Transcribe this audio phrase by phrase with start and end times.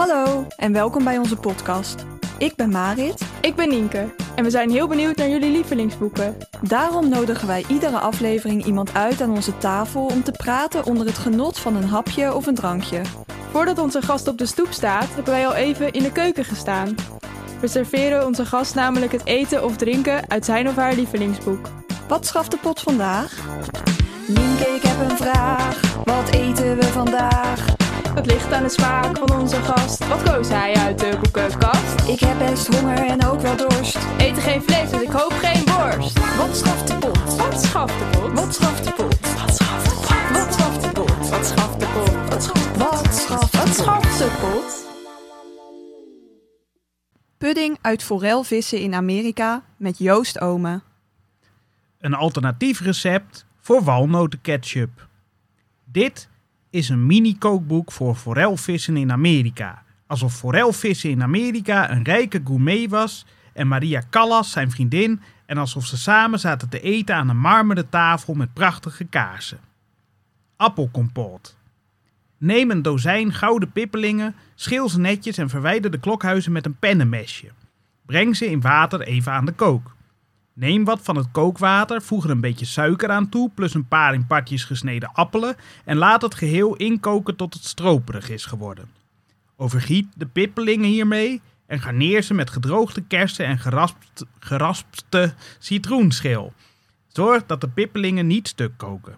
[0.00, 2.04] Hallo en welkom bij onze podcast.
[2.38, 3.22] Ik ben Marit.
[3.40, 6.36] Ik ben Nienke en we zijn heel benieuwd naar jullie lievelingsboeken.
[6.60, 11.18] Daarom nodigen wij iedere aflevering iemand uit aan onze tafel om te praten onder het
[11.18, 13.00] genot van een hapje of een drankje.
[13.50, 16.94] Voordat onze gast op de stoep staat, hebben wij al even in de keuken gestaan.
[17.60, 21.68] We serveren onze gast namelijk het eten of drinken uit zijn of haar lievelingsboek.
[22.08, 23.38] Wat schaft de pot vandaag?
[24.26, 25.94] Nienke, ik heb een vraag.
[26.04, 27.79] Wat eten we vandaag?
[28.14, 30.08] Het ligt aan de smaak van onze gast.
[30.08, 32.08] Wat koos hij uit de boekenkast?
[32.08, 33.98] Ik heb best honger en ook wel dorst.
[34.18, 36.36] Eten geen vlees, dus ik hoop geen worst.
[36.36, 37.36] Wat schaft de pot?
[37.36, 38.32] Wat schaft de pot?
[38.32, 39.20] Wat schaft de pot?
[39.34, 40.30] Wat schaft de pot?
[40.30, 41.28] Wat schaft de pot?
[41.28, 42.28] Wat schaft de pot?
[42.28, 44.88] Wat schaft Wat schaft Wat schaft de pot?
[47.38, 50.80] Pudding uit forelvissen in Amerika met Joost Ome.
[51.98, 55.08] Een alternatief recept voor walnotenketchup.
[55.84, 56.28] Dit
[56.70, 59.82] is een mini-kookboek voor forelvissen in Amerika.
[60.06, 65.86] Alsof forelvissen in Amerika een rijke gourmet was en Maria Callas zijn vriendin en alsof
[65.86, 69.60] ze samen zaten te eten aan een marmeren tafel met prachtige kaarsen.
[70.56, 71.56] Appelkompoot.
[72.38, 77.50] Neem een dozijn gouden pippelingen, schil ze netjes en verwijder de klokhuizen met een pennenmesje.
[78.06, 79.96] Breng ze in water even aan de kook.
[80.60, 84.14] Neem wat van het kookwater, voeg er een beetje suiker aan toe, plus een paar
[84.14, 88.90] in partjes gesneden appelen en laat het geheel inkoken tot het stroperig is geworden.
[89.56, 96.52] Overgiet de pippelingen hiermee en garneer ze met gedroogde kersen en geraspt, geraspte citroenschil.
[97.08, 99.16] Zorg dat de pippelingen niet stuk koken.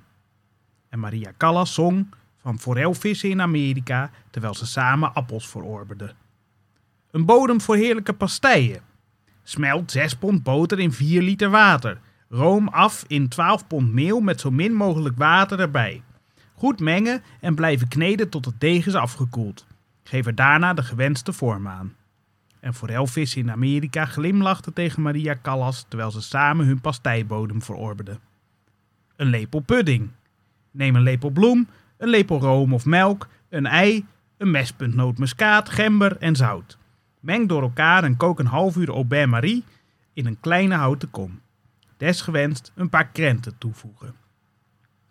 [0.89, 2.07] En Maria Callas zong
[2.41, 6.17] van forelvissen in Amerika terwijl ze samen appels verorberden.
[7.11, 8.92] Een bodem voor heerlijke pasteien.
[9.43, 11.99] Smelt 6 pond boter in 4 liter water.
[12.29, 16.03] Room af in 12 pond meel met zo min mogelijk water erbij.
[16.55, 19.67] Goed mengen en blijven kneden tot het deeg is afgekoeld.
[20.03, 21.95] Geef er daarna de gewenste vorm aan.
[22.61, 28.19] En forelvissen in Amerika glimlachten tegen Maria Callas terwijl ze samen hun pastijbodem verorberden.
[29.17, 30.11] Een lepel pudding.
[30.71, 36.17] Neem een lepel bloem, een lepel room of melk, een ei, een mespunt nootmuskaat, gember
[36.17, 36.79] en zout.
[37.23, 39.65] Meng door elkaar en kook een half uur au bain-marie
[40.13, 41.41] in een kleine houten kom.
[41.97, 44.15] Desgewenst een paar krenten toevoegen.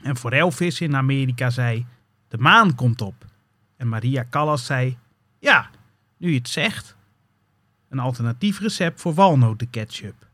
[0.01, 1.85] En forelvissen in Amerika zei,
[2.27, 3.25] de maan komt op.
[3.77, 4.97] En Maria Callas zei,
[5.39, 5.69] ja,
[6.17, 6.95] nu je het zegt.
[7.89, 10.27] Een alternatief recept voor walnotenketchup.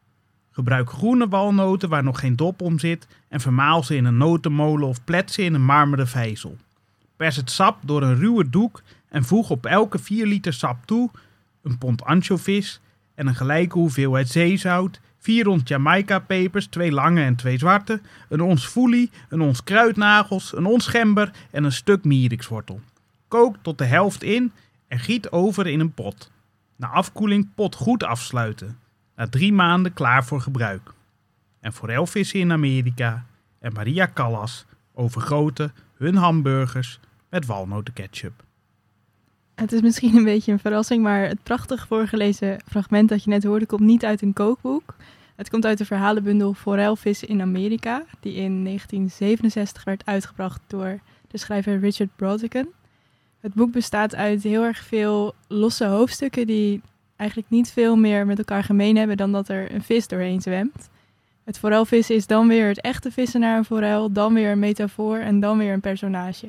[0.51, 4.87] Gebruik groene walnoten waar nog geen dop om zit en vermaal ze in een notenmolen
[4.87, 6.57] of plet ze in een marmeren vijzel.
[7.15, 11.09] Pers het sap door een ruwe doek en voeg op elke 4 liter sap toe
[11.69, 12.79] een pond anchovies
[13.15, 18.65] en een gelijke hoeveelheid zeezout, 4 ons Jamaica-pepers, twee lange en twee zwarte, een ons
[18.65, 22.81] foelie, een ons kruidnagels, een ons gember en een stuk mierikswortel.
[23.27, 24.51] Kook tot de helft in
[24.87, 26.31] en giet over in een pot.
[26.75, 28.77] Na afkoeling pot goed afsluiten.
[29.15, 30.93] Na drie maanden klaar voor gebruik.
[31.59, 33.25] En forelvissen in Amerika
[33.59, 36.99] en Maria Callas overgoten hun hamburgers
[37.29, 38.45] met walnotenketchup.
[39.57, 43.43] Het is misschien een beetje een verrassing, maar het prachtig voorgelezen fragment dat je net
[43.43, 44.95] hoorde komt niet uit een kookboek.
[45.35, 51.37] Het komt uit de verhalenbundel Forelvissen in Amerika, die in 1967 werd uitgebracht door de
[51.37, 52.67] schrijver Richard Brautigan.
[53.39, 56.81] Het boek bestaat uit heel erg veel losse hoofdstukken die
[57.15, 60.89] eigenlijk niet veel meer met elkaar gemeen hebben dan dat er een vis doorheen zwemt.
[61.43, 65.17] Het forelvissen is dan weer het echte vissen naar een forel, dan weer een metafoor
[65.17, 66.47] en dan weer een personage.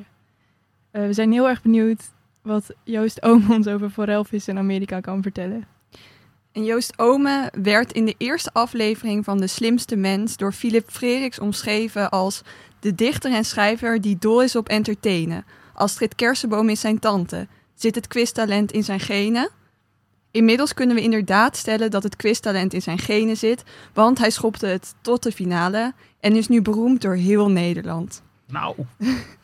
[0.91, 2.11] Uh, we zijn heel erg benieuwd
[2.41, 5.67] wat Joost Ome ons over forelvissen in Amerika kan vertellen.
[6.51, 11.39] En Joost Ome werd in de eerste aflevering van De Slimste Mens door Philip Freriks
[11.39, 12.41] omschreven als
[12.79, 15.45] de dichter en schrijver die dol is op entertainen.
[15.73, 17.47] Astrid Kersenboom is zijn tante.
[17.75, 19.49] Zit het quiztalent in zijn genen?
[20.31, 23.63] Inmiddels kunnen we inderdaad stellen dat het quiztalent in zijn genen zit,
[23.93, 28.21] want hij schopte het tot de finale en is nu beroemd door heel Nederland.
[28.47, 28.75] Nou.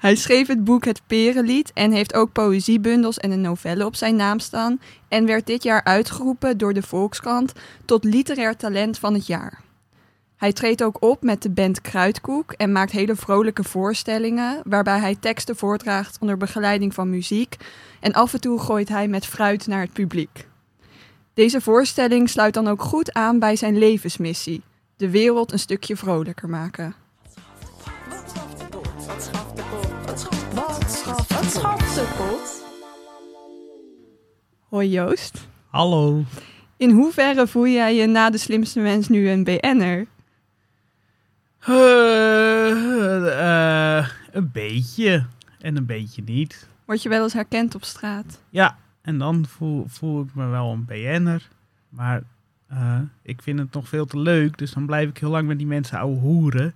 [0.00, 4.16] Hij schreef het boek Het Perenlied en heeft ook poëziebundels en een novelle op zijn
[4.16, 7.52] naam staan en werd dit jaar uitgeroepen door de Volkskrant
[7.84, 9.60] tot literair talent van het jaar.
[10.36, 15.16] Hij treedt ook op met de band Kruidkoek en maakt hele vrolijke voorstellingen waarbij hij
[15.20, 17.56] teksten voordraagt onder begeleiding van muziek
[18.00, 20.46] en af en toe gooit hij met fruit naar het publiek.
[21.34, 24.62] Deze voorstelling sluit dan ook goed aan bij zijn levensmissie:
[24.96, 26.94] de wereld een stukje vrolijker maken.
[32.20, 32.64] Pot?
[34.68, 35.48] Hoi Joost.
[35.66, 36.24] Hallo.
[36.76, 40.06] In hoeverre voel jij je na de slimste mens nu een BN'er?
[41.68, 42.70] Uh,
[43.24, 45.26] uh, een beetje
[45.58, 46.68] en een beetje niet.
[46.84, 48.42] Word je wel eens herkend op straat?
[48.50, 51.48] Ja, En dan voel, voel ik me wel een BN'er.
[51.88, 52.22] Maar
[52.66, 54.58] eh, ik vind het nog veel te leuk.
[54.58, 56.74] Dus dan blijf ik heel lang met die mensen ouwe hoeren.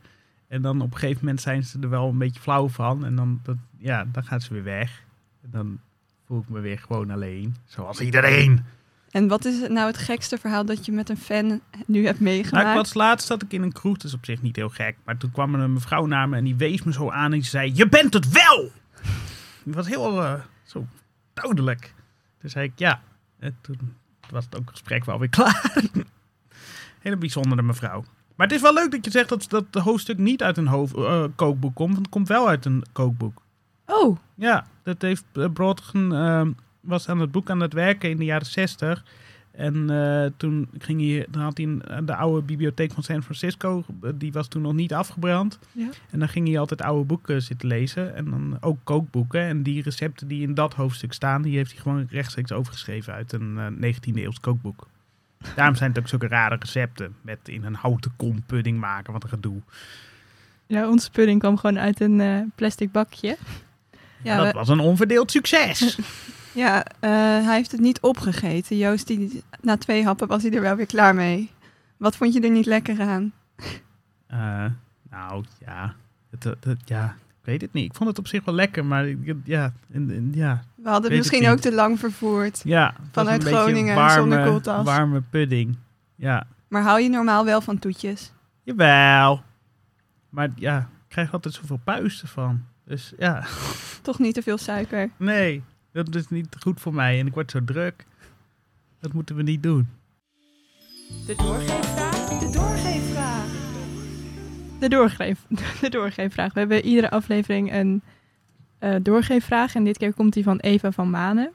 [0.48, 3.04] En dan op een gegeven moment zijn ze er wel een beetje flauw van.
[3.04, 5.03] En dan, dat, ja, dan gaan ze weer weg.
[5.44, 5.78] En dan
[6.26, 7.56] voel ik me weer gewoon alleen.
[7.64, 8.64] Zoals iedereen.
[9.10, 12.32] En wat is nou het gekste verhaal dat je met een fan nu hebt Nou,
[12.32, 12.68] meegemaakt?
[12.68, 14.96] ik was laatst zat ik in een kroeg, dat is op zich niet heel gek.
[15.04, 17.38] Maar toen kwam er een mevrouw naar me en die wees me zo aan en
[17.38, 18.70] die zei: Je bent het wel!
[19.64, 20.86] Die was heel eh, zo
[21.34, 21.94] duidelijk.
[22.38, 23.02] Toen zei ik ja.
[23.38, 23.94] En toen
[24.30, 25.82] was het ook gesprek wel weer klaar.
[26.98, 28.04] Hele bijzondere mevrouw.
[28.36, 30.66] Maar het is wel leuk dat je zegt dat dat de hoofdstuk niet uit een
[30.66, 33.42] hoofd, eh, kookboek komt, want het komt wel uit een kookboek.
[33.86, 36.50] Oh, Ja, dat heeft uh, Brodgen ehm,
[36.80, 39.04] was aan het boek aan het werken in de jaren 60.
[39.50, 43.84] En eh, toen, ging hij, dan had hij een- de oude bibliotheek van San Francisco,
[44.02, 45.58] eh, die was toen nog niet afgebrand.
[45.72, 45.88] Ja.
[46.10, 49.40] En dan ging hij altijd oude boeken zitten lezen en dan ook kookboeken.
[49.40, 53.32] En die recepten die in dat hoofdstuk staan, die heeft hij gewoon rechtstreeks overgeschreven uit
[53.32, 54.86] een eh 19e eeuws kookboek.
[55.56, 57.14] Daarom zijn het ook zulke rare recepten.
[57.20, 59.60] Met in een houten kom pudding maken, wat een gedoe.
[60.66, 63.36] ja, onze pudding kwam gewoon uit een eh, plastic bakje.
[64.24, 65.98] Ja, dat we- was een onverdeeld succes.
[66.52, 67.10] ja eh,
[67.46, 68.76] hij heeft het niet opgegeten.
[68.76, 71.50] Joost, die, na twee happen was hij er wel weer klaar mee.
[71.96, 73.32] Wat vond je er niet lekker aan?
[74.26, 74.64] Eh,
[75.10, 75.94] nou, ja.
[76.30, 77.16] Het, het- het- ja.
[77.40, 77.84] Ik weet het niet.
[77.84, 79.06] Ik vond het op zich wel lekker, maar
[79.44, 79.72] ja.
[79.92, 80.64] En, en, ja.
[80.74, 82.60] We hadden het misschien ook te lang vervoerd.
[82.64, 84.84] ja Vanuit Groningen, warme, zonder koeltas.
[84.84, 85.76] Warme pudding.
[86.16, 86.46] Ja.
[86.68, 88.32] Maar hou je normaal wel van toetjes?
[88.62, 89.42] Jawel.
[90.28, 92.64] Maar ja, ik krijg altijd zoveel puisten van.
[92.84, 93.46] Dus ja,
[94.02, 95.10] Toch niet te veel suiker?
[95.16, 95.62] nee.
[95.92, 97.18] Dat is niet goed voor mij.
[97.20, 98.06] En ik word zo druk.
[99.00, 99.88] Dat moeten we niet doen.
[101.26, 102.28] De doorgeefvraag?
[102.38, 103.46] De doorgeefvraag.
[104.80, 105.46] De, doorgeef,
[105.80, 106.52] de doorgeefvraag.
[106.52, 108.02] We hebben iedere aflevering een
[108.78, 109.74] eh, doorgeefvraag.
[109.74, 111.52] En dit keer komt die van Eva van Manen.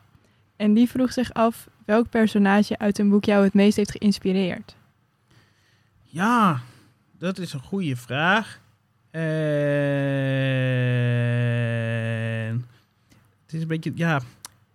[0.56, 4.76] En die vroeg zich af welk personage uit een boek jou het meest heeft geïnspireerd.
[6.04, 6.62] Ja,
[7.18, 8.60] dat is een goede vraag.
[9.12, 9.22] En
[13.46, 14.22] het is een beetje, ja,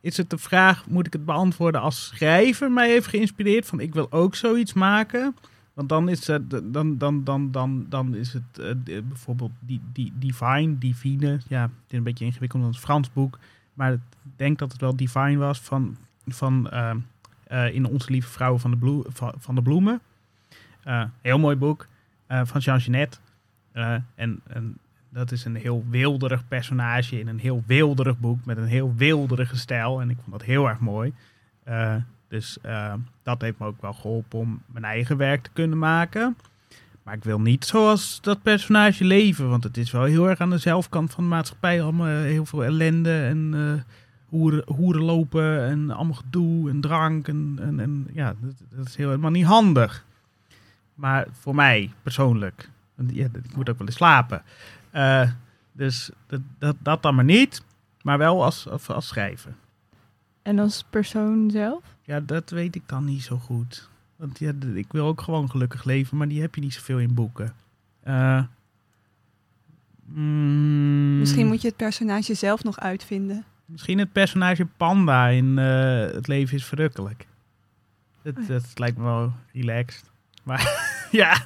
[0.00, 3.66] is het de vraag, moet ik het beantwoorden als schrijver mij heeft geïnspireerd?
[3.66, 5.36] Van ik wil ook zoiets maken.
[5.74, 9.80] Want dan is het, dan, dan, dan, dan, dan is het eh, de- bijvoorbeeld die,
[9.92, 11.40] die, Divine, Divine.
[11.48, 13.38] Ja, het is een beetje ingewikkeld, want het Frans boek.
[13.74, 14.00] Maar ik
[14.36, 15.96] denk dat het wel Divine was van,
[16.26, 16.90] van eh,
[17.46, 20.00] eh, In Onze Lieve Vrouwen van de, Bloe- van, van de Bloemen.
[20.82, 21.86] Eh, heel mooi boek
[22.26, 23.20] eh, van Jean Genet.
[23.74, 24.78] Eh, en, en
[25.08, 29.56] dat is een heel wilderig personage in een heel wilderig boek met een heel wilderige
[29.56, 30.00] stijl.
[30.00, 31.12] En ik vond dat heel erg mooi.
[31.64, 31.94] Eh,
[32.28, 36.36] dus eh, dat heeft me ook wel geholpen om mijn eigen werk te kunnen maken.
[37.02, 39.48] Maar ik wil niet zoals dat personage leven.
[39.48, 41.82] Want het is wel heel erg aan de zelfkant van de maatschappij.
[41.82, 43.82] Allemaal heel veel ellende en eh,
[44.64, 47.28] hoeren, lopen en allemaal gedoe en drank.
[47.28, 50.04] En, en, en ja, dat, dat is helemaal niet handig.
[50.94, 52.70] Maar voor mij persoonlijk,
[53.06, 54.42] ja, ik moet ook wel eens slapen.
[54.90, 55.30] Eh,
[55.72, 57.62] dus dat, dat, dat dan maar niet,
[58.02, 59.54] maar wel als, als, als schrijver.
[60.42, 61.82] En als persoon zelf?
[62.02, 63.88] Ja, dat weet ik dan niet zo goed.
[64.16, 67.14] Want ja, ik wil ook gewoon gelukkig leven, maar die heb je niet zoveel in
[67.14, 67.54] boeken.
[68.02, 68.42] Eh,
[70.04, 73.44] mm, Misschien moet je het personage zelf nog uitvinden.
[73.64, 77.26] Misschien het personage Panda in eh, Het leven is verrukkelijk.
[78.22, 80.10] Dat, Oh dat lijkt me wel relaxed.
[80.42, 81.44] Maar ja,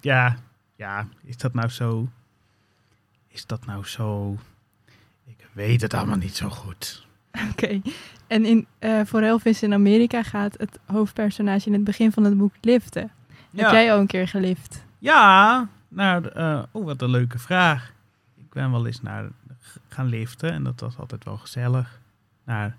[0.00, 0.36] ja,
[0.76, 2.08] ja, is dat nou zo?
[3.28, 4.36] Is dat nou zo?
[5.24, 7.06] Ik weet het allemaal niet zo goed.
[7.50, 7.80] Oké.
[8.26, 12.54] En in uh, Forelvis in Amerika gaat het hoofdpersonage in het begin van het boek
[12.60, 13.10] liften.
[13.54, 14.84] Heb jij al een keer gelift?
[14.98, 17.92] Ja, nou, eh, oh, wat een leuke vraag.
[18.36, 19.28] Ik ben wel eens naar
[19.88, 22.00] gaan liften en dat was altijd wel gezellig.
[22.44, 22.76] Naar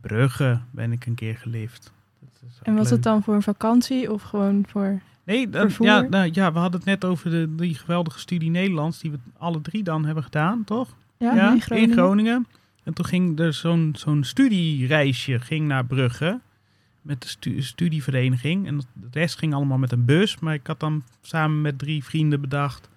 [0.00, 1.92] Brugge ben ik een keer gelift.
[2.20, 2.92] Dat is ook En was leuk.
[2.92, 5.00] het dan voor een vakantie of gewoon voor...
[5.34, 5.48] Nee,
[5.86, 9.18] ja, nou, ja, we hadden het net over de, die geweldige studie Nederlands die we
[9.38, 10.96] alle drie dan hebben gedaan, toch?
[11.18, 11.90] Ja, in Groningen?
[11.90, 12.46] in Groningen.
[12.84, 16.40] En toen ging er zo'n zo'n studiereisje ging naar Brugge
[17.02, 18.66] met de stu- studievereniging.
[18.66, 20.38] En de rest ging allemaal met een bus.
[20.38, 22.88] Maar ik had dan samen met drie vrienden bedacht,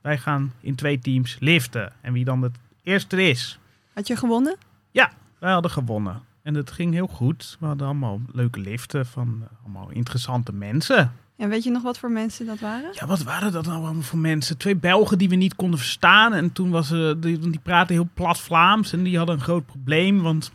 [0.00, 1.92] wij gaan in twee teams liften.
[2.00, 3.58] En wie dan het eerste is.
[3.94, 4.56] Had je gewonnen?
[5.38, 6.22] Wij hadden gewonnen.
[6.42, 7.56] En het ging heel goed.
[7.60, 11.12] We hadden allemaal leuke liften van eh, allemaal interessante mensen.
[11.36, 12.90] En weet je nog wat voor mensen dat waren?
[12.92, 14.56] Ja, wat waren dat nou allemaal voor mensen?
[14.56, 16.34] Twee Belgen die we niet konden verstaan.
[16.34, 18.92] En toen was ze, die, die praten heel plat Vlaams.
[18.92, 20.22] En die hadden een groot probleem.
[20.22, 20.52] Want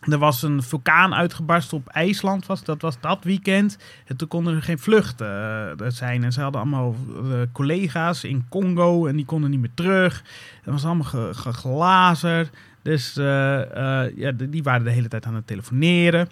[0.00, 2.46] er was een vulkaan uitgebarsten op IJsland.
[2.46, 3.78] Was, dat was dat weekend.
[4.06, 6.24] En toen konden er geen vluchten eh, er zijn.
[6.24, 9.06] En ze hadden allemaal eh, collega's in Congo.
[9.06, 10.22] En die konden niet meer terug.
[10.62, 12.50] Het was allemaal ge, geglazer.
[12.82, 16.28] Dus eh, eh, ja, die waren de hele tijd aan het telefoneren.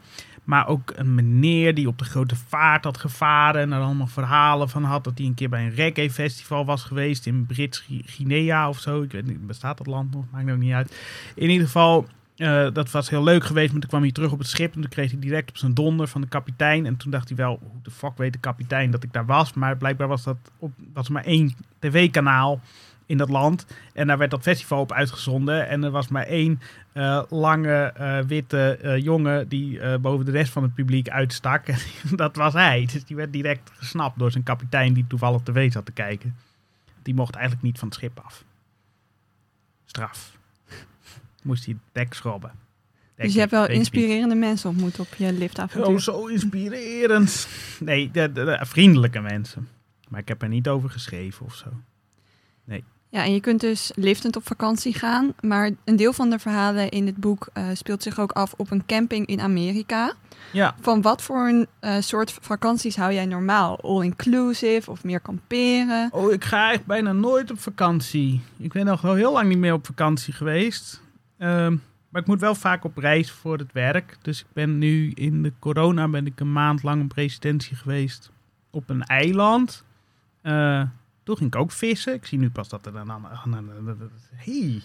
[0.48, 4.68] Maar ook een meneer die op de grote vaart had gevaren en er allemaal verhalen
[4.68, 5.04] van had.
[5.04, 9.02] Dat hij een keer bij een reggae-festival was geweest in Brits-Guinea of zo.
[9.02, 10.24] Ik weet niet, bestaat dat land nog?
[10.30, 10.96] Maakt ook niet uit.
[11.34, 13.70] In ieder geval, uh, dat was heel leuk geweest.
[13.70, 15.74] Maar toen kwam hij terug op het schip en toen kreeg hij direct op zijn
[15.74, 16.86] donder van de kapitein.
[16.86, 19.52] En toen dacht hij wel, hoe de fuck weet de kapitein dat ik daar was?
[19.52, 22.60] Maar blijkbaar was dat op, was maar één tv-kanaal
[23.08, 23.66] in dat land.
[23.92, 25.68] En daar werd dat festival op uitgezonden.
[25.68, 26.60] En er was maar één
[26.94, 31.64] uh, lange uh, witte uh, jongen die boven de rest van het publiek uitstak.
[32.16, 32.88] dat was hij.
[32.92, 36.36] Dus die werd direct gesnapt door zijn kapitein die toevallig tv zat te kijken.
[37.02, 38.44] Die mocht eigenlijk niet van het schip af.
[39.84, 40.36] Straf.
[41.42, 42.52] Moest hij het dek schrobben.
[43.24, 45.94] Dus je hebt wel inspirerende mensen ontmoet op je liftavontuur.
[45.94, 47.48] Oh, zo inspirerend.
[47.80, 49.68] Nee, de, de, de, vriendelijke mensen.
[50.08, 51.66] Maar ik heb er niet over geschreven of zo.
[52.64, 52.84] Nee.
[53.10, 55.32] Ja, en je kunt dus liftend op vakantie gaan.
[55.40, 58.70] Maar een deel van de verhalen in dit boek uh, speelt zich ook af op
[58.70, 60.12] een camping in Amerika.
[60.52, 60.74] Ja.
[60.80, 63.80] Van wat voor een uh, soort vakanties hou jij normaal?
[63.80, 66.08] All-inclusive of meer kamperen?
[66.12, 68.40] Oh, ik ga eigenlijk bijna nooit op vakantie.
[68.56, 71.02] Ik ben nog wel heel lang niet meer op vakantie geweest.
[71.38, 71.48] Uh,
[72.08, 74.16] maar ik moet wel vaak op reis voor het werk.
[74.22, 78.30] Dus ik ben nu in de corona ben ik een maand lang op residentie geweest
[78.70, 79.84] op een eiland.
[80.42, 80.82] Uh,
[81.28, 82.14] toen ging ik ook vissen.
[82.14, 83.26] Ik zie nu pas dat er dan aan.
[84.34, 84.82] Hey.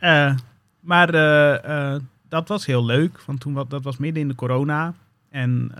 [0.00, 0.36] Uh,
[0.80, 3.22] maar uh, uh, dat was heel leuk.
[3.26, 4.94] Want toen wat, dat was midden in de corona.
[5.30, 5.72] En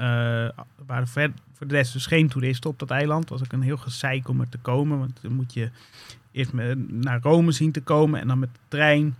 [0.86, 3.28] waren ver, voor de rest dus geen toeristen op dat eiland.
[3.28, 4.98] Was ook een heel gezeik om er te komen.
[4.98, 5.70] Want dan moet je
[6.30, 6.52] eerst
[6.88, 8.20] naar Rome zien te komen.
[8.20, 9.16] En dan met de trein.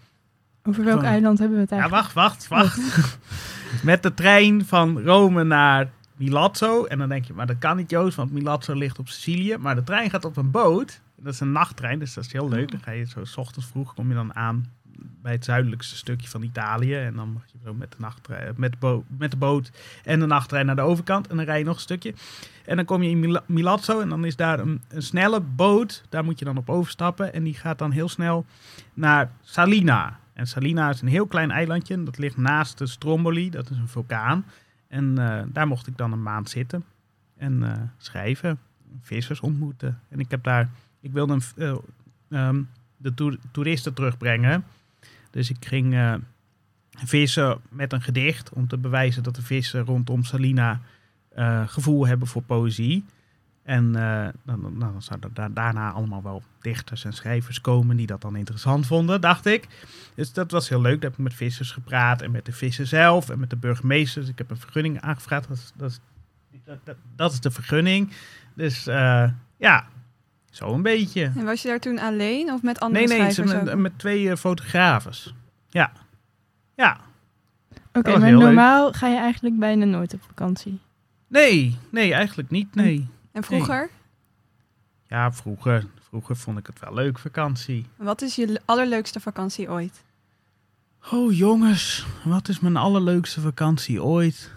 [0.63, 2.03] Over welk van, eiland hebben we het eigenlijk?
[2.03, 3.19] Ja, wacht, wacht, wacht.
[3.83, 5.91] met de trein van Rome naar
[6.23, 6.85] Milazzo.
[6.85, 9.57] En dan denk je, maar dat kan niet Joost, want Milazzo ligt op Sicilië.
[9.57, 11.01] Maar de trein gaat op een boot.
[11.17, 12.71] Dat is een nachttrein, dus dat is heel leuk.
[12.71, 14.67] Dan ga je zo s ochtends vroeg, kom je dan aan
[15.23, 16.95] bij het zuidelijkste stukje van Italië.
[16.95, 18.77] En dan mag je zo met de, nachttrein, met,
[19.19, 19.71] met de boot
[20.05, 21.27] en de nachttrein naar de overkant.
[21.27, 22.15] En dan rij je nog een stukje.
[22.65, 26.05] En dan kom je in Mil Milazzo en dan is daar een, een, snelle boot.
[26.09, 27.33] Daar moet je dan op overstappen.
[27.33, 28.45] En die gaat dan heel snel
[28.95, 30.21] naar Salina.
[30.33, 32.03] En Salina is een heel klein eilandje.
[32.03, 34.45] Dat ligt naast de Stromboli, dat is een vulkaan.
[34.93, 36.85] En uh, daar mocht ik dan een maand zitten
[37.37, 38.59] en uh, schrijven,
[39.01, 40.01] vissers ontmoeten.
[40.09, 40.71] En ik heb daar,
[41.01, 41.43] ik wilde een,
[42.29, 44.65] uh, um, de toer, toeristen terugbrengen.
[45.31, 46.19] Dus ik ging
[46.91, 50.81] vissen met een gedicht om te bewijzen dat de vissen rondom Salina
[51.67, 53.05] gevoel hebben voor poëzie.
[53.63, 58.37] En uh, dan, dan zouden daarna allemaal wel dichters en schrijvers komen die dat dan
[58.37, 59.69] interessant vonden, dacht ik.
[60.15, 61.01] Dus dat was heel leuk.
[61.01, 64.29] Daar heb ik met vissers gepraat en met de vissen zelf en met de burgemeesters.
[64.29, 65.49] Ik heb een vergunning aangevraagd.
[65.49, 66.01] Dat is, dat is,
[66.85, 68.13] dat, dat is de vergunning.
[68.55, 69.87] Dus uh, ja,
[70.51, 71.33] zo een beetje.
[71.37, 73.53] En was je daar toen alleen of met andere nee, nee, schrijvers?
[73.53, 75.35] Nee, met, met twee uh, fotografen.
[75.69, 75.93] Ja.
[76.77, 77.01] Ja.
[77.89, 78.97] Oké, okay, maar normaal leuk.
[78.97, 80.81] ga je eigenlijk bijna nooit op vakantie?
[81.29, 83.09] Nee, nee, eigenlijk niet, nee.
[83.33, 83.79] En vroeger?
[83.79, 84.01] Nee.
[85.09, 87.87] Ja, vroeger, vroeger vond ik het wel leuk, vakantie.
[87.97, 90.05] Wat is je allerleukste vakantie ooit?
[91.11, 94.53] Oh jongens, wat is mijn allerleukste vakantie ooit?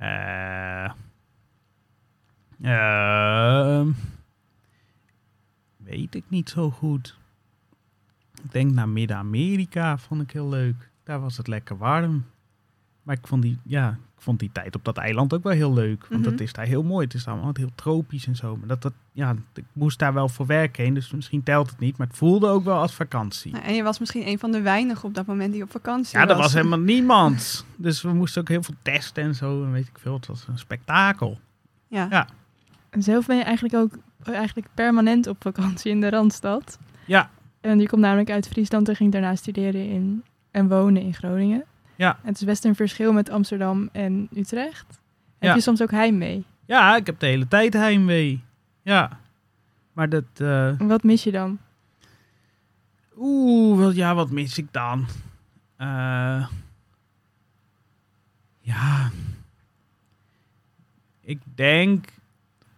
[0.00, 0.90] Uh,
[2.60, 3.86] uh,
[5.76, 7.16] weet ik niet zo goed.
[8.42, 10.90] Ik denk naar Midden-Amerika vond ik heel leuk.
[11.04, 12.24] Daar was het lekker warm.
[13.02, 16.00] Maar ik vond die, ja, vond die tijd op dat eiland ook wel heel leuk.
[16.00, 16.30] Want mm -hmm.
[16.30, 17.04] dat is daar heel mooi.
[17.04, 18.56] Het is allemaal heel tropisch en zo.
[18.56, 20.94] Maar dat, dat, ja, ik moest daar wel voor werken heen.
[20.94, 21.96] Dus misschien telt het niet.
[21.96, 23.52] Maar het voelde ook wel als vakantie.
[23.52, 26.18] Nou, en je was misschien een van de weinigen op dat moment die op vakantie
[26.18, 26.28] ja, was.
[26.28, 27.66] Ja, er was helemaal niemand.
[27.76, 29.64] Dus we moesten ook heel veel testen en zo.
[29.64, 30.14] En weet ik veel.
[30.14, 31.38] Het was een spektakel.
[31.88, 32.06] Ja.
[32.10, 32.26] ja.
[32.90, 36.78] En zelf ben je eigenlijk ook eigenlijk permanent op vakantie in de Randstad.
[37.04, 37.30] Ja.
[37.60, 41.64] En je komt namelijk uit Friesland en ging daarna studeren in, en wonen in Groningen.
[41.96, 42.18] Ja.
[42.22, 44.86] Het is best een verschil met Amsterdam en Utrecht.
[45.38, 45.54] Heb Ja.
[45.54, 46.44] je soms ook heimwee?
[46.66, 48.42] Ja, ik heb de hele tijd heimwee.
[48.82, 49.20] Ja.
[49.92, 50.24] Maar dat...
[50.36, 51.58] eh, Wat mis je dan?
[53.16, 55.06] Oeh, wat, ja, wat mis ik dan?
[55.76, 56.46] Eh,
[58.60, 59.10] ja.
[61.20, 62.06] Ik denk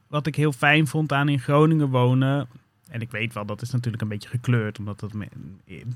[0.06, 2.48] wat ik heel fijn vond aan in Groningen wonen.
[2.88, 4.78] En ik weet wel, dat is natuurlijk een beetje gekleurd.
[4.78, 5.28] Omdat dat, me,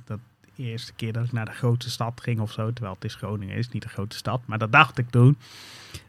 [0.05, 0.19] dat
[0.59, 2.73] eerste keer dat ik naar de grote stad ging of zo.
[2.73, 4.41] Terwijl het is Groningen, is niet de grote stad.
[4.47, 5.37] Maar dat dacht ik toen.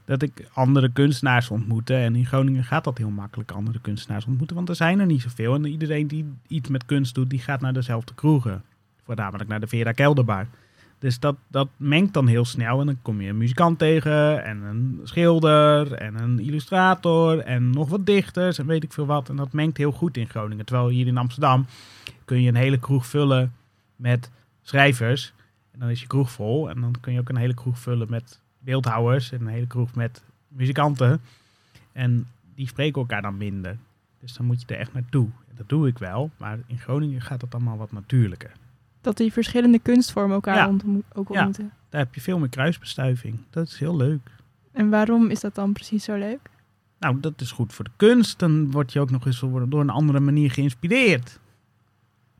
[0.06, 1.96] Dat ik andere kunstenaars ontmoette.
[1.96, 4.56] En in Groningen gaat dat heel makkelijk, andere kunstenaars ontmoeten.
[4.56, 5.56] Want er zijn er niet zoveel.
[5.56, 8.64] En iedereen die iets met kunst doet, die gaat naar dezelfde kroegen.
[9.04, 10.48] Voornamelijk naar de Vera Kelderbar.
[11.00, 12.80] Dus dat, dat mengt dan heel snel.
[12.80, 14.44] En dan kom je een muzikant tegen.
[14.44, 15.94] En een schilder.
[15.94, 17.40] En een illustrator.
[17.40, 18.58] En nog wat dichters.
[18.58, 19.30] En weet ik veel wat.
[19.30, 20.66] En dat mengt heel goed in Groningen.
[20.66, 21.66] Terwijl hier in Amsterdam
[22.26, 23.54] kun je een hele kroeg vullen
[23.96, 24.30] met
[24.70, 25.34] schrijvers.
[25.72, 26.70] En dan is je kroeg vol.
[26.70, 29.32] En dan kun je ook een hele kroeg vullen met beeldhouwers.
[29.32, 31.22] En een hele kroeg met muzikanten.
[31.92, 33.78] En die spreken elkaar dan minder.
[34.20, 35.26] Dus dan moet je er echt naartoe.
[35.50, 36.32] En dat doe ik wel.
[36.38, 38.52] Maar in Groningen gaat dat allemaal wat natuurlijker.
[39.02, 40.68] Dat die verschillende kunstvormen elkaar Ja.
[40.68, 41.34] ontmo- ook Ja.
[41.36, 41.72] ontmoeten.
[41.90, 43.40] Daar heb je veel meer kruisbestuiving.
[43.50, 44.32] Dat is heel leuk.
[44.72, 46.50] En waarom is dat dan precies zo leuk?
[47.00, 48.40] Nou, dat is goed voor de kunst.
[48.40, 51.40] Dan word je ook nog eens door een andere manier geïnspireerd.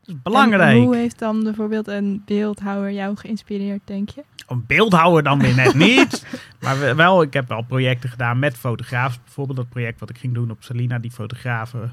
[0.00, 0.76] Dat is belangrijk.
[0.78, 4.24] En hoe heeft dan bijvoorbeeld een beeldhouwer jou geïnspireerd, denk je?
[4.48, 6.26] Een beeldhouwer dan weer net niet.
[6.60, 9.20] Maar we- wel, ik heb wel projecten gedaan met fotografen.
[9.24, 10.98] Bijvoorbeeld dat project wat ik ging doen op Salina.
[10.98, 11.92] Die fotografen,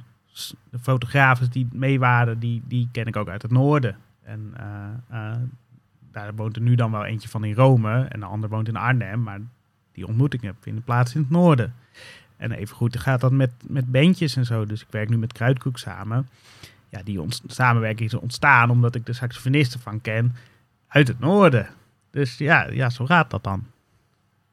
[0.69, 3.97] de fotografen die mee waren, die, die ken ik ook uit het noorden.
[4.23, 5.37] En eh, eh,
[6.11, 8.05] daar woont er nu dan wel eentje van in Rome.
[8.09, 9.23] En de ander woont in Arnhem.
[9.23, 9.39] Maar
[9.91, 11.73] die ontmoetingen vinden plaats in het noorden.
[12.37, 14.65] En even goed gaat dat met, met bandjes en zo.
[14.65, 16.27] Dus ik werk nu met Kruidkoek samen.
[16.89, 20.35] Ja, die samenwerking is ontstaan omdat ik de saxofonisten van ken
[20.87, 21.67] uit het noorden.
[22.11, 23.65] Dus ja, ja, zo gaat dat dan.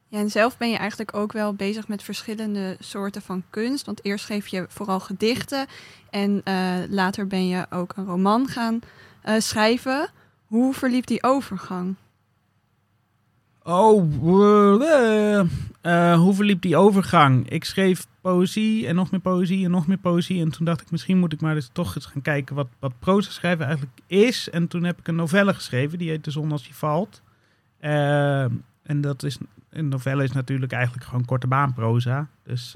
[0.07, 3.85] Ja, en zelf ben je eigenlijk ook wel bezig met verschillende soorten van kunst.
[3.85, 5.67] Want eerst schreef je vooral gedichten
[6.09, 8.79] en eh, later ben je ook een roman gaan
[9.21, 10.09] eh, schrijven.
[10.45, 11.95] Hoe verliep die overgang?
[13.67, 15.39] Oh, eh,
[15.81, 17.49] eh, hoe verliep die overgang?
[17.49, 20.41] Ik schreef poëzie en nog meer poëzie en nog meer poëzie.
[20.41, 22.99] En toen dacht ik, misschien moet ik maar eens toch eens gaan kijken wat, wat
[22.99, 24.49] proza schrijven eigenlijk is.
[24.49, 27.21] En toen heb ik een novelle geschreven, die heet De Zon als die valt.
[27.79, 28.43] Eh,
[28.83, 29.37] en dat is,
[29.69, 32.27] een novelle is natuurlijk eigenlijk gewoon korte baan proza.
[32.43, 32.75] Dus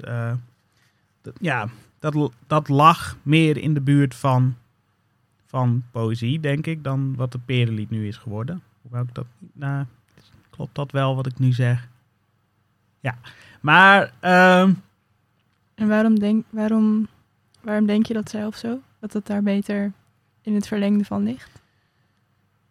[1.40, 1.68] ja,
[1.98, 4.56] dat, dat lag meer in de buurt van,
[5.46, 8.62] van poëzie, denk ik, dan wat het Perenlied nu is geworden.
[8.82, 9.50] Hoewel ik dat niet...
[9.52, 9.84] Nou,
[10.60, 11.88] klopt dat wel wat ik nu zeg?
[13.00, 13.18] Ja,
[13.60, 14.72] maar ehm,
[15.74, 17.08] En waarom denk, waarom,
[17.60, 18.80] waarom denk je dat zelf zo?
[18.98, 19.92] Dat het daar beter
[20.42, 21.62] in het verlengde van ligt?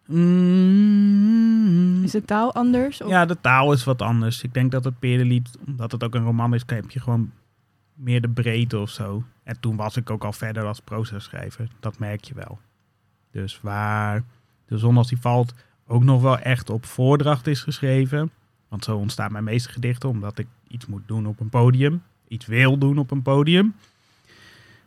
[0.06, 3.00] mm, Is de taal anders?
[3.00, 3.08] Of?
[3.08, 4.42] ja, de taal is wat anders.
[4.42, 7.32] Ik denk dat het Perenlied, omdat het ook een roman is, heb je gewoon
[7.94, 9.24] meer de breedte of zo.
[9.42, 11.68] En toen was ik ook al verder als proza-schrijver.
[11.80, 12.58] Dat merk je wel.
[13.30, 14.22] Dus waar
[14.66, 15.54] de zon als die valt
[15.90, 18.30] ook nog wel echt op voordracht is geschreven.
[18.68, 22.02] Want zo ontstaan mijn meeste gedichten, omdat ik iets moet doen op een podium.
[22.28, 23.74] Iets wil doen op een podium.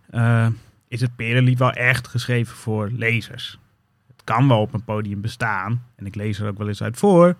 [0.09, 0.47] eh,
[0.87, 3.59] is het Perenlied wel echt geschreven voor lezers.
[4.07, 5.83] Het kan wel op een podium bestaan.
[5.95, 7.35] En ik lees er ook wel eens uit voor.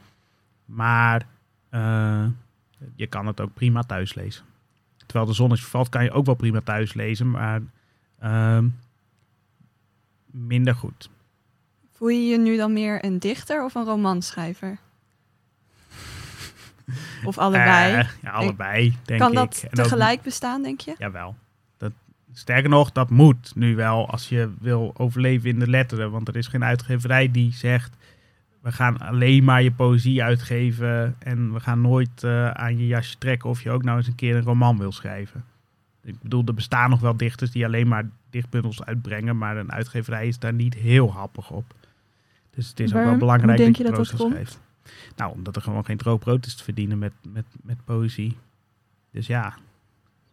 [0.66, 1.28] Maar
[1.70, 2.26] eh,
[2.96, 4.44] je kan het ook prima thuis lezen.
[5.06, 7.32] Terwijl de zon is vervalt kan je ook wel prima thuis lezen.
[7.32, 7.62] Maar
[8.20, 8.68] ehm,
[10.26, 11.10] minder goed.
[11.94, 14.78] Voel je je nu dan meer een dichter of een romanschrijver?
[17.26, 17.94] Of allebei?
[17.96, 19.36] Eh, ja, allebei, denk kan ik.
[19.36, 20.96] dat En ook- tegelijk bestaan, denk je?
[20.98, 21.36] Jawel.
[21.78, 21.92] Dat,
[22.34, 26.12] sterker nog, dat moet nu wel als je wil overleven in de letteren.
[26.12, 27.96] Want er is geen uitgeverij die zegt...
[28.62, 31.16] we gaan alleen maar je poëzie uitgeven...
[31.20, 33.50] en we gaan nooit eh, aan je jasje trekken...
[33.50, 35.44] of je ook nou eens een keer een roman wil schrijven.
[36.04, 39.38] Ik bedoel, er bestaan nog wel dichters die alleen maar dichtbundels uitbrengen...
[39.38, 41.74] maar een uitgeverij is daar niet heel happig op.
[42.56, 44.60] Dus het is ook wel belangrijk dat je je proza schrijft.
[45.16, 48.38] Nou, omdat er gewoon geen droog brood is te verdienen met, met, met poëzie.
[49.12, 49.54] Dus ja,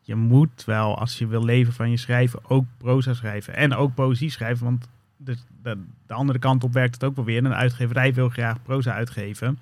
[0.01, 3.55] je moet wel, als je wil leven van je schrijven, ook proza schrijven.
[3.55, 7.25] En ook poëzie schrijven, want de, de, de andere kant op werkt het ook wel
[7.25, 7.45] weer.
[7.45, 9.59] Een uitgeverij wil graag proza uitgeven.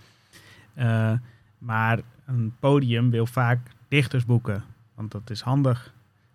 [0.75, 1.13] Eh,
[1.59, 5.93] maar een podium wil vaak dichters boeken, want dat is handig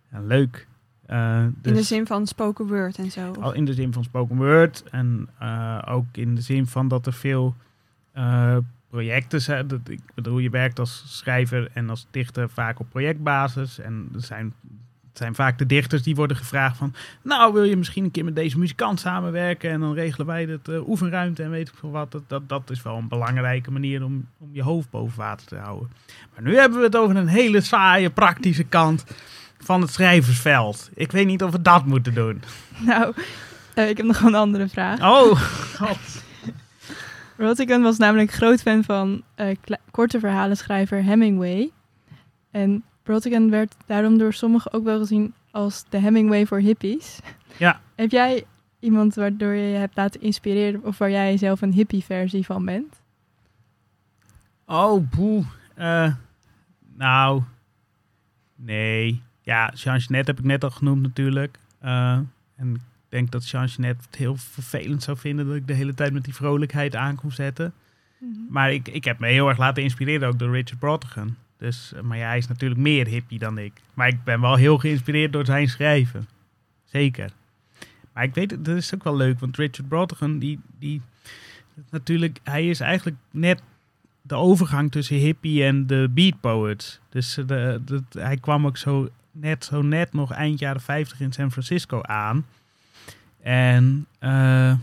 [0.10, 0.68] en leuk.
[1.06, 3.34] Eh, In de dus- zin van spoken word en zo.
[3.39, 5.30] al in de zin van spoken word en
[5.88, 7.56] ook in de zin van dat er veel
[8.12, 8.58] eh,
[8.89, 9.68] projecten zijn.
[9.68, 13.80] Dat, ik bedoel, je werkt als schrijver en als dichter vaak op projectbasis.
[13.80, 14.54] En er zijn,
[15.08, 16.94] het zijn vaak de dichters die worden gevraagd van...
[17.22, 19.72] Nou, wil je misschien een keer met deze muzikant samenwerken?
[19.72, 22.12] En dan regelen wij het eh, oefenruimte en weet ik veel wat.
[22.12, 25.56] Dat, dat, dat is wel een belangrijke manier om, om je hoofd boven water te
[25.56, 25.89] houden.
[26.34, 29.06] Maar nu hebben we het over een hele saaie, praktische kant
[29.63, 30.89] van het schrijversveld.
[30.93, 32.41] Ik weet niet of we dat moeten doen.
[32.80, 33.13] Nou,
[33.73, 34.99] eh, ik heb nog een andere vraag.
[34.99, 35.32] Oh,
[35.80, 36.23] god.
[37.82, 39.23] Was namelijk groot fan van
[39.62, 41.71] kle- korte verhalenschrijver Hemingway.
[42.52, 47.19] En Rotterdam werd daarom door sommigen ook wel gezien als de Hemingway voor hippies.
[47.58, 47.82] Ja.
[47.95, 48.45] Heb jij
[48.80, 53.02] iemand waardoor je je hebt laten inspireren of waar jij zelf een hippie-versie van bent?
[54.65, 55.43] Oh, boe.
[55.76, 56.13] Eh,
[56.95, 57.41] nou,
[58.56, 59.21] nee.
[59.43, 61.58] Ja, Jean Genet heb ik net al genoemd natuurlijk.
[61.79, 62.19] Eh,
[62.56, 65.93] en ik denk dat Jean Genet het heel vervelend zou vinden dat ik de hele
[65.93, 67.73] tijd met die vrolijkheid aan kon zetten.
[68.49, 71.36] Maar ik, ik heb me heel erg laten inspireren ook door Richard Brautigan.
[71.58, 73.73] Dus, eh, maar ja, hij is natuurlijk meer hippie dan ik.
[73.93, 76.27] Maar ik ben wel heel geïnspireerd door zijn schrijven.
[76.84, 77.32] Zeker.
[78.13, 81.01] Maar ik weet, het, dat is ook wel leuk, want Richard Brautigan, die, die,
[81.89, 83.62] natuurlijk, hij is eigenlijk net
[84.21, 86.99] de overgang tussen hippie en de beat poets.
[87.10, 91.19] Dus eh, de, de, hij kwam ook zo net, zo net nog eind jaren 50
[91.19, 92.46] in San Francisco aan.
[93.41, 94.74] En eh,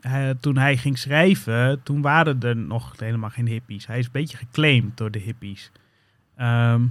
[0.00, 3.86] hij- toen hij ging schrijven, toen waren er nog helemaal geen hippies.
[3.86, 5.70] Hij is een beetje geclaimd door de hippies.
[6.36, 6.82] Ehm,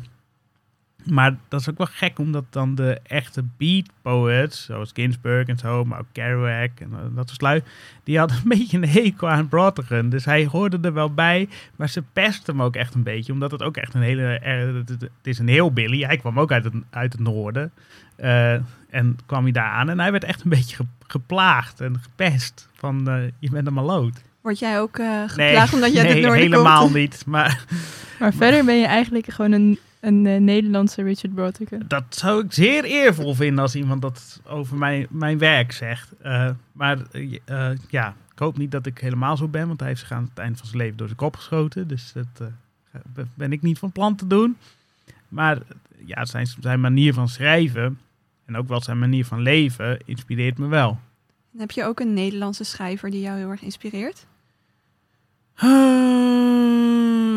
[1.09, 5.57] maar dat is ook wel gek, omdat dan de echte beat poets, zoals Ginsberg en
[5.57, 7.61] zo, maar ook Kerouac en eh, dat soort lui,
[8.03, 10.09] die hadden een beetje een hekel aan Brotherton.
[10.09, 13.51] Dus hij hoorde er wel bij, maar ze pesten hem ook echt een beetje, omdat
[13.51, 14.39] het ook echt een hele,
[14.85, 16.01] het, is een heel Billy.
[16.03, 17.71] Hij kwam ook uit het, uit het noorden
[18.15, 18.53] eh,
[18.89, 22.69] en kwam hij daar aan en hij werd echt een beetje ge- geplaagd en gepest
[22.73, 24.21] van eh, je bent een maloot.
[24.41, 26.93] Word jij ook geplaagd omdat jij nee, dit noorden helemaal komt?
[26.95, 27.23] niet.
[27.25, 27.65] Maar
[28.19, 31.83] Maar verder ben je eigenlijk gewoon een, een eh, Nederlandse Richard Brotherton.
[31.87, 36.11] dat zou ik zeer eervol vinden als iemand dat over mijn, mijn werk zegt.
[36.21, 39.99] Eh, maar eh, ja, ik hoop niet dat ik helemaal zo ben, want hij heeft
[39.99, 41.87] zich aan het eind van zijn leven door zijn kop geschoten.
[41.87, 42.49] Dus dat
[42.91, 44.57] eh, ben ik niet van plan te doen.
[45.27, 45.57] Maar
[46.05, 47.99] ja, zijn, zijn manier van schrijven
[48.45, 50.99] en ook wel zijn manier van leven inspireert me wel.
[51.57, 54.25] Heb je ook een Nederlandse schrijver die jou heel erg inspireert?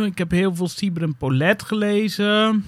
[0.08, 2.64] Eh, ik heb heel veel Sieber Polet gelezen.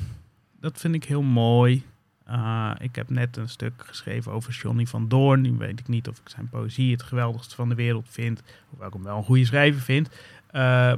[0.61, 1.83] Dat vind ik heel mooi.
[2.29, 5.41] Uh, ik heb net een stuk geschreven over Johnny van Doorn.
[5.41, 8.43] Nu weet ik niet of ik zijn poëzie het geweldigste van de wereld vind.
[8.69, 10.09] Hoewel ik hem wel een goede schrijver vind.
[10.09, 10.13] Uh,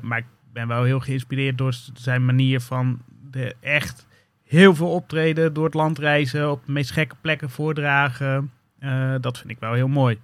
[0.02, 4.06] maar ik ben wel heel geïnspireerd door zijn manier van de echt
[4.44, 8.50] heel veel optreden, door het land reizen, op de meest gekke plekken voordragen.
[8.80, 10.18] Uh, dat vind ik wel heel mooi.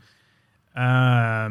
[0.78, 1.46] Uh,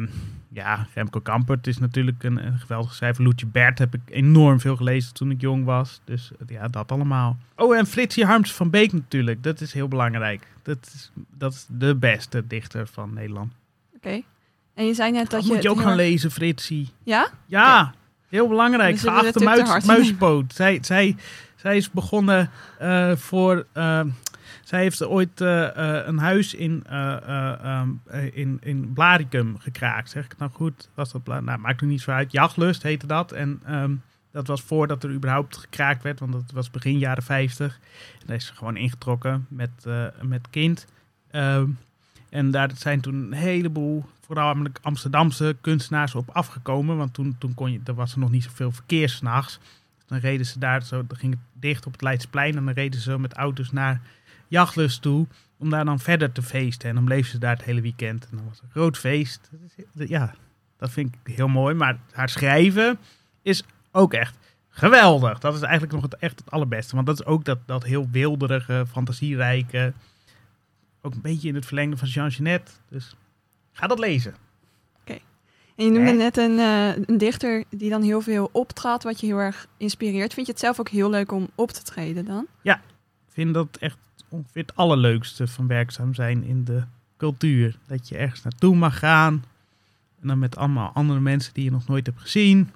[0.48, 3.24] ja, Remco Kampert is natuurlijk een, een geweldige schrijver.
[3.24, 6.00] Loetje Bert heb ik enorm veel gelezen toen ik jong was.
[6.04, 7.36] Dus ja, dat allemaal.
[7.56, 9.42] Oh, en Fritsie Harms van Beek natuurlijk.
[9.42, 10.46] Dat is heel belangrijk.
[10.62, 13.52] Dat is, dat is de beste dichter van Nederland.
[13.96, 14.06] Oké.
[14.06, 14.24] Okay.
[14.74, 15.52] En je zei net dat, dat je...
[15.52, 16.88] moet je ook gaan lezen, Fritsie.
[17.02, 17.28] Ja?
[17.46, 17.92] Ja, okay.
[18.28, 18.98] heel belangrijk.
[18.98, 20.52] Geachte muis, muispoot.
[20.52, 21.16] Zij, zij,
[21.56, 22.50] zij is begonnen
[22.82, 23.66] uh, voor...
[23.76, 24.00] Uh,
[24.68, 26.84] zij heeft ooit uh, uh, een huis in,
[27.66, 28.00] um,
[28.32, 30.10] in, in Blaricum gekraakt.
[30.10, 30.88] Zeg ik nou goed?
[30.94, 32.32] Was dat nou, maakt er niet zo uit.
[32.32, 33.32] Jachtlust heette dat.
[33.32, 37.78] En um, dat was voordat er überhaupt gekraakt werd, want dat was begin jaren 50.
[38.20, 39.86] En daar is ze gewoon ingetrokken met,
[40.22, 40.86] met kind.
[41.32, 41.78] Um,
[42.28, 46.96] en daar zijn toen een heleboel, voornamelijk Amsterdamse kunstenaars op afgekomen.
[46.96, 49.58] Want toen, toen kon je, er was er nog niet zoveel verkeer s'nachts.
[49.96, 52.56] Dus dan reden ze daar, zo, dan ging het dicht op het Leidsplein.
[52.56, 54.00] En dan reden ze met auto's naar
[54.48, 55.26] jachtlust toe
[55.58, 56.88] om daar dan verder te feesten.
[56.88, 58.28] En dan bleef ze daar het hele weekend.
[58.30, 59.50] En dan was het een groot feest.
[59.92, 60.34] Ja,
[60.76, 61.74] dat vind ik heel mooi.
[61.74, 62.98] Maar haar schrijven
[63.42, 64.36] is ook echt
[64.68, 65.38] geweldig.
[65.38, 66.94] Dat is eigenlijk nog het, echt het allerbeste.
[66.94, 69.92] Want dat is ook dat, dat heel wilderige, fantasierijke.
[71.02, 72.80] Ook een beetje in het verlengde van Jean Genet.
[72.88, 73.16] Dus
[73.72, 74.30] ga dat lezen.
[74.32, 74.40] Oké.
[75.00, 75.22] Okay.
[75.76, 79.26] En je noemde net een, uh, een dichter die dan heel veel optrad, wat je
[79.26, 80.34] heel erg inspireert.
[80.34, 82.46] Vind je het zelf ook heel leuk om op te treden dan?
[82.62, 86.82] Ja, ik vind dat echt ongeveer het allerleukste van werkzaam zijn in de
[87.16, 87.78] cultuur.
[87.86, 89.44] Dat je ergens naartoe mag gaan.
[90.20, 92.70] En dan met allemaal andere mensen die je nog nooit hebt gezien.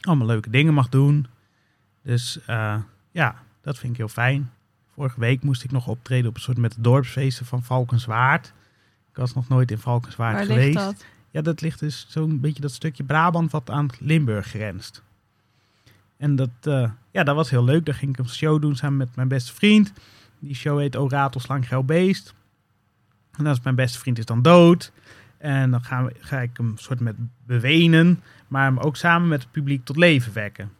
[0.00, 1.26] Allemaal leuke dingen mag doen.
[2.02, 2.76] Dus uh,
[3.10, 4.50] ja, dat vind ik heel fijn.
[4.94, 8.52] Vorige week moest ik nog optreden op een soort met de dorpsfeesten van Valkenswaard.
[9.10, 10.74] Ik was nog nooit in Valkenswaard Waar geweest.
[10.74, 11.04] Ligt dat?
[11.30, 15.02] Ja, dat ligt dus zo'n beetje dat stukje Brabant wat aan Limburg grenst.
[16.16, 17.84] En dat, uh, ja, dat was heel leuk.
[17.86, 19.92] Daar ging ik een show doen samen met mijn beste vriend.
[20.42, 22.34] Die show heet O Ratelslang Geil Beest.
[23.32, 24.92] En als mijn beste vriend is dan dood.
[25.38, 28.22] En dan gaan we, ga ik hem soort met bewenen.
[28.48, 30.70] Maar hem ook samen met het publiek tot leven wekken.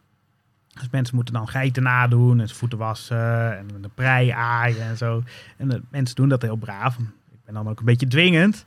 [0.68, 2.40] Dus mensen moeten dan geiten nadoen.
[2.40, 3.58] En voeten wassen.
[3.58, 5.22] En de prei aaien en zo.
[5.56, 6.98] En de mensen doen dat heel braaf.
[6.98, 8.64] Ik ben dan ook een beetje dwingend.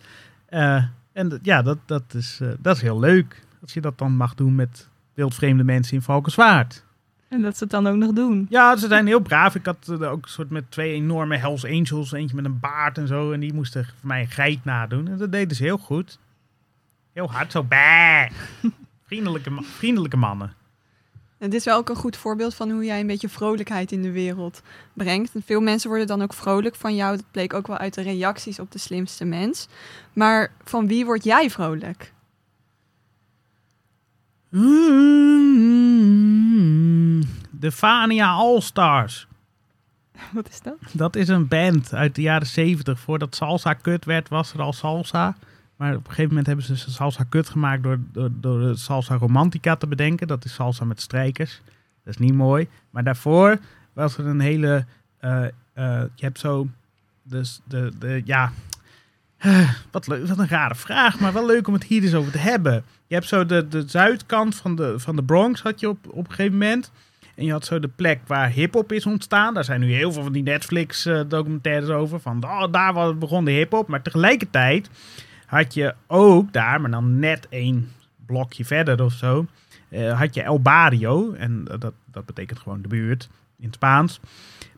[0.50, 3.46] Uh, en ja, dat, dat, is, uh, dat is heel leuk.
[3.62, 6.85] Als je dat dan mag doen met wildvreemde mensen in Valkenswaard.
[7.36, 8.48] En dat ze het dan ook nog doen.
[8.50, 9.56] Ja, ze zijn heel braaf.
[9.56, 12.12] Ik had uh, ook een soort met twee enorme Hells Angels.
[12.12, 13.32] Eentje met een baard en zo.
[13.32, 15.08] En die moesten voor mij een geit nadoen.
[15.08, 16.20] En dat deden ze heel goed.
[17.14, 18.30] Heel hard, zo bah.
[19.08, 20.54] vriendelijke, vriendelijke mannen.
[21.38, 24.12] Het is wel ook een goed voorbeeld van hoe jij een beetje vrolijkheid in de
[24.12, 24.62] wereld
[24.94, 25.36] brengt.
[25.36, 27.16] En veel mensen worden dan ook vrolijk van jou.
[27.16, 29.68] Dat bleek ook wel uit de reacties op de slimste mens.
[30.14, 32.14] Maar van wie word jij vrolijk?
[37.52, 39.28] De Fania All-Stars.
[40.34, 40.78] Wat is dat?
[40.92, 43.00] Dat is een band uit de jaren 70.
[43.00, 45.36] Voordat salsa kut werd, was er al salsa.
[45.76, 49.16] Maar op een gegeven moment hebben ze salsa kut gemaakt door, door, door de salsa
[49.16, 50.28] romantica te bedenken.
[50.28, 51.62] Dat is salsa met strijkers.
[52.04, 52.68] Dat is niet mooi.
[52.90, 53.60] Maar daarvoor
[53.94, 54.86] was er een hele...
[55.22, 55.48] Uh, uh,
[56.16, 56.68] je hebt zo...
[57.24, 58.52] Dus de, de, ja...
[59.46, 62.84] Eh, wat, een rare vraag, maar wel leuk om het hier eens over te hebben.
[63.08, 66.28] Je hebt zo de, de zuidkant van de, van de Bronx had je op, op
[66.28, 66.92] een gegeven moment.
[67.36, 69.54] En je had zo de plek waar hip-hop is ontstaan.
[69.54, 72.20] Daar zijn nu heel veel van die Netflix-documentaires over.
[72.20, 73.88] Van oh, daar begon de hip-hop.
[73.88, 74.90] Maar tegelijkertijd
[75.46, 77.92] had je ook daar, maar dan net één
[78.26, 79.46] blokje verder of zo.
[79.90, 81.34] eh, had je El Barrio.
[81.34, 84.20] En dat, dat betekent gewoon de buurt in het Spaans.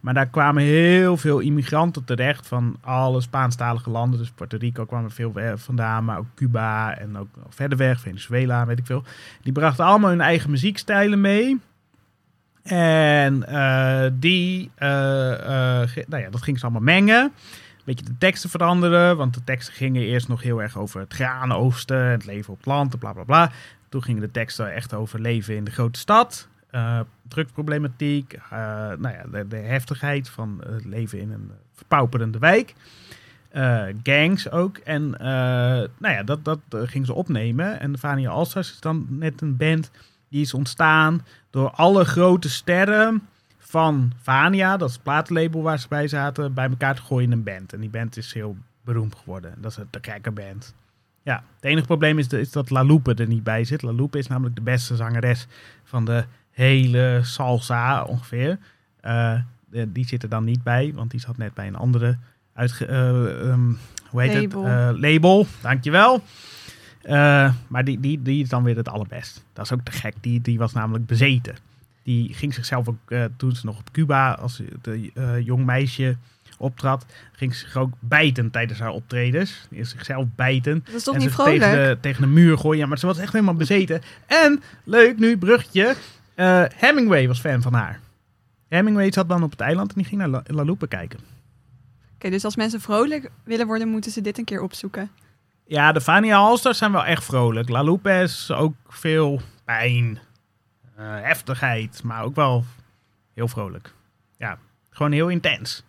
[0.01, 4.19] Maar daar kwamen heel veel immigranten terecht van alle Spaanstalige landen.
[4.19, 8.65] Dus Puerto Rico kwam er veel vandaan, maar ook Cuba en ook verder weg, Venezuela,
[8.65, 9.03] weet ik veel.
[9.41, 11.59] Die brachten allemaal hun eigen muziekstijlen mee.
[12.63, 17.23] En eh, die, eh, eh, nou ja, dat ging ze allemaal mengen.
[17.23, 21.13] Een beetje de teksten veranderen, want de teksten gingen eerst nog heel erg over het
[21.13, 23.51] graanoogsten, het leven op het land, bla bla bla.
[23.89, 28.59] Toen gingen de teksten echt over leven in de grote stad, eh drugsproblematiek, eh,
[28.97, 32.73] nou ja, de, heftigheid van het leven in een verpauperende wijk.
[33.49, 34.77] Eh, gangs ook.
[34.77, 35.09] En
[35.97, 37.79] nou ja, dat, dat gingen ze opnemen.
[37.79, 39.91] En de Vania Allstars is dan net een band
[40.29, 43.21] die is ontstaan door alle grote sterren
[43.57, 47.37] van Vania, dat is het platenlabel waar ze bij zaten, bij elkaar te gooien in
[47.37, 47.73] een band.
[47.73, 49.53] En die band is heel beroemd geworden.
[49.57, 50.75] Dat is de Kijker Band.
[51.23, 53.81] Ja, het enige probleem is, is dat La Lupe er niet bij zit.
[53.81, 55.47] La Lupe is namelijk de beste zangeres
[55.83, 56.25] van de
[56.57, 58.57] hele salsa ongeveer.
[59.01, 59.33] Eh,
[59.69, 62.17] de- die zit er dan niet bij, want die zat net bij een andere
[62.53, 63.71] uitge, eh, ehm,
[64.09, 64.63] hoe heet Label.
[64.63, 64.95] het?
[64.95, 66.23] Eh, label, dankjewel.
[67.01, 69.43] Eh, maar die, die, die is dan weer het allerbest.
[69.53, 70.13] Dat is ook te gek.
[70.21, 71.55] Die, die was namelijk bezeten.
[72.03, 76.15] Die ging zichzelf ook, eh, toen ze nog op Cuba als de, eh, jong meisje
[76.57, 79.67] optrad, ging ze zich ook bijten tijdens haar optredens.
[79.69, 80.81] Is zichzelf bijten.
[80.85, 82.79] Dat is toch en niet tegen de, tegen de muur gooien.
[82.79, 84.01] Ja, maar ze was echt helemaal bezeten.
[84.25, 85.95] En, leuk nu, bruggetje.
[86.37, 87.99] Eh, Hemingway was fan van haar.
[88.67, 91.19] Hemingway zat dan op het eiland en die ging naar La, La Lupe kijken.
[92.15, 95.11] Oké, dus als mensen vrolijk willen worden, moeten ze dit een keer opzoeken.
[95.65, 97.69] Ja, de Vania Allstars zijn wel echt vrolijk.
[97.69, 100.19] La Lupe is ook veel pijn,
[100.95, 102.63] eh, heftigheid, maar ook wel
[103.33, 103.93] heel vrolijk.
[104.37, 104.57] Ja,
[104.89, 105.83] gewoon heel intens.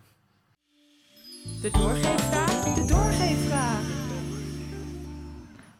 [1.61, 2.73] De doorgeefvraag.
[2.75, 3.81] De doorgeefvraag.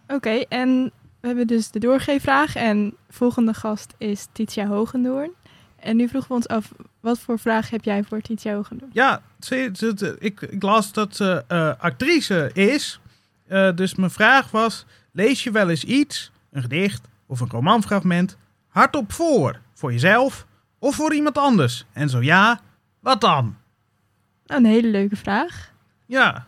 [0.08, 2.56] Oké, en we hebben dus de doorgeefvraag.
[2.56, 5.32] En volgende gast is Titia Hogendoorn.
[5.76, 8.92] En nu vroegen we ons af, wat voor vraag heb jij voor Titia Hogendoorn?
[8.94, 13.00] Ja, ze, ze- ze- ik, ik las dat ze eh, actrice is.
[13.48, 18.38] Eh, dus mijn vraag was, lees je wel eens iets, een gedicht of een romanfragment,
[18.68, 19.60] hardop voor?
[19.74, 20.46] Voor jezelf
[20.80, 21.86] of voor iemand anders?
[21.94, 22.60] En zo ja,
[23.00, 23.56] wat dan?
[24.46, 25.72] Nou, een hele leuke vraag.
[26.06, 26.48] Ja,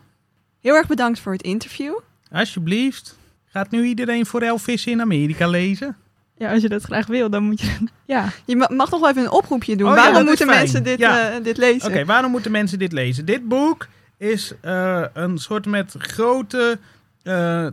[0.59, 1.93] Heel erg bedankt voor het interview.
[2.31, 3.17] alsjeblieft.
[3.51, 5.95] Gaat nu iedereen voor Elvissen in Amerika lezen?
[6.37, 7.77] Ja, als je dat graag wil, dan moet je...
[8.05, 9.89] Ja, Je ma- mag nog wel even een oproepje doen.
[9.89, 11.29] Oh Waarom moeten mensen dit, Ja.
[11.29, 11.89] eh, dit lezen?
[11.89, 13.25] Oké, waarom moeten mensen dit lezen?
[13.25, 13.87] Dit boek
[14.17, 16.79] is eh, een soort met grote.
[17.23, 17.67] eh,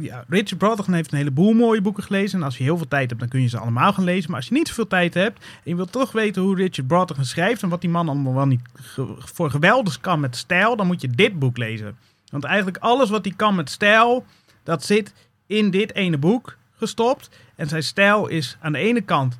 [0.00, 2.38] ja, Richard Brotherton heeft een heleboel mooie boeken gelezen.
[2.38, 4.30] En als je heel veel tijd hebt, dan kun je ze allemaal gaan lezen.
[4.30, 7.24] Maar als je niet zoveel tijd hebt en je wilt toch weten hoe Richard Brotherton
[7.24, 10.86] schrijft en wat die man allemaal wel niet ge- voor geweldig kan met stijl, dan
[10.86, 11.96] moet je dit boek lezen.
[12.30, 14.24] Want eigenlijk alles wat hij kan met stijl,
[14.64, 15.14] dat zit
[15.46, 17.28] in dit ene boek gestopt.
[17.54, 19.38] En zijn stijl is aan de ene kant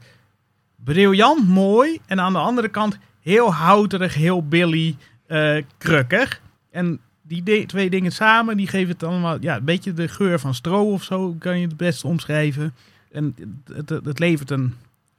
[0.85, 6.41] briljant mooi en aan de andere kant heel houterig, heel billy, eh krukkig.
[6.71, 10.55] En die twee dingen samen, die geven het allemaal ja, een beetje de geur van
[10.55, 12.75] stro of zo, kan je het best omschrijven.
[13.13, 13.35] En
[13.73, 14.75] het, het, levert een,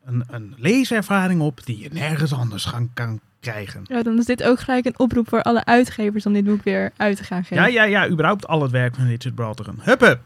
[0.05, 3.19] een, een op die je nergens anders gaan, kan
[3.51, 3.81] krijgen.
[3.83, 6.91] ja, dan is dit ook gelijk een oproep voor alle uitgevers om dit boek weer
[6.97, 7.55] uit te gaan geven.
[7.55, 9.79] Ja, ja, ja, überhaupt al het werk van Richard Brotherton.
[9.81, 10.19] Hup, hup.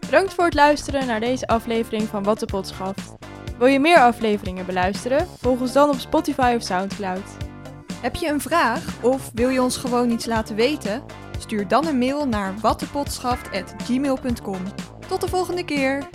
[0.00, 3.14] Bedankt voor het luisteren naar deze aflevering van Wat de Pot schaft.
[3.58, 5.26] Wil je meer afleveringen beluisteren?
[5.38, 7.36] Volg ons dan op Spotify of Soundcloud.
[8.02, 11.02] Heb je een vraag of wil je ons gewoon iets laten weten?
[11.38, 14.60] Stuur dan een mail naar wattepodschaf.gmail.com.
[15.08, 16.08] Tot de volgende keer!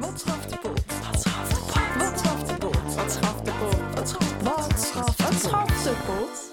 [0.00, 0.84] Wat schaft de pot?
[1.02, 1.94] Wat schaft de pot?
[1.98, 2.94] Wat schaft de pot?
[2.94, 3.94] Wat schaft de pot?
[3.94, 5.22] Wat schaft?
[5.22, 6.49] Wat schaft de pot?